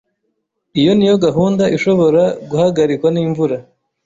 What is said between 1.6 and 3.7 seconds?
ishobora guhagarikwa nimvura.